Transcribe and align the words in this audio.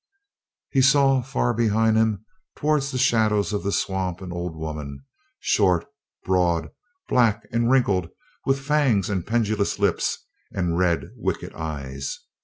He 0.71 0.81
saw 0.81 1.21
far 1.21 1.53
behind 1.53 1.95
him, 1.95 2.25
toward 2.57 2.81
the 2.81 2.97
shadows 2.97 3.53
of 3.53 3.61
the 3.61 3.71
swamp, 3.71 4.19
an 4.19 4.31
old 4.31 4.55
woman 4.55 5.05
short, 5.39 5.85
broad, 6.25 6.69
black 7.07 7.47
and 7.51 7.69
wrinkled, 7.69 8.09
with 8.43 8.59
fangs 8.59 9.11
and 9.11 9.23
pendulous 9.27 9.77
lips 9.77 10.17
and 10.51 10.75
red, 10.75 11.11
wicked 11.15 11.53
eyes. 11.53 12.17